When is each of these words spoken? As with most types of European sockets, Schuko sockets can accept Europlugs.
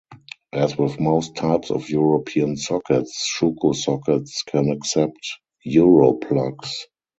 As 0.51 0.75
with 0.79 0.99
most 0.99 1.35
types 1.35 1.69
of 1.69 1.87
European 1.87 2.57
sockets, 2.57 3.31
Schuko 3.37 3.75
sockets 3.75 4.41
can 4.41 4.71
accept 4.71 5.37
Europlugs. 5.63 6.71